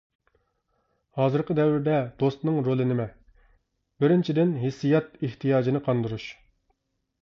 ھازىرقى 1.19 1.57
دەۋردە 1.59 1.99
دوستنىڭ 2.25 2.57
رولى 2.69 2.89
نېمە؟ 2.95 3.07
بىرىنچىدىن، 4.05 4.59
ھېسسىيات 4.67 5.25
ئېھتىياجىنى 5.29 5.89
قاندۇرۇش. 5.91 6.31